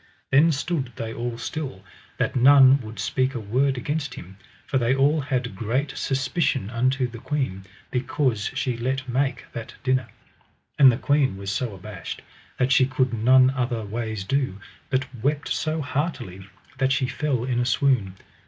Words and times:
Then 0.31 0.51
stood 0.51 0.91
they 0.95 1.13
all 1.13 1.37
still, 1.37 1.83
that 2.17 2.35
none 2.35 2.81
would 2.81 2.97
speak 2.97 3.35
a 3.35 3.39
word 3.39 3.77
against 3.77 4.15
him, 4.15 4.37
for 4.65 4.79
they 4.79 4.95
all 4.95 5.21
had 5.21 5.55
great 5.55 5.95
suspicion 5.95 6.71
unto 6.71 7.07
the 7.07 7.19
queen 7.19 7.65
because 7.91 8.45
she 8.55 8.75
let 8.75 9.07
make 9.07 9.45
that 9.53 9.75
dinner. 9.83 10.07
And 10.79 10.91
the 10.91 10.97
queen 10.97 11.37
was 11.37 11.51
so 11.51 11.75
abashed 11.75 12.23
that 12.57 12.71
she 12.71 12.87
could 12.87 13.13
none 13.13 13.51
other 13.51 13.85
ways 13.85 14.23
do, 14.23 14.59
but 14.89 15.05
wept 15.21 15.49
so 15.49 15.83
heartily 15.83 16.49
that 16.79 16.91
she 16.91 17.05
fell 17.05 17.43
in 17.43 17.59
a 17.59 17.65
swoon. 17.67 18.15